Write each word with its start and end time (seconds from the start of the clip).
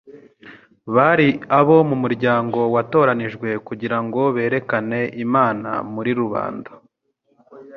Bari 0.95 1.27
abo 1.59 1.75
mu 1.89 1.95
muryango 2.03 2.59
watoranijwe 2.75 3.49
kugira 3.67 3.97
ngo 4.03 4.21
berekane 4.35 5.01
Imana 5.25 5.69
muri 5.93 6.11
rubanda. 6.19 6.71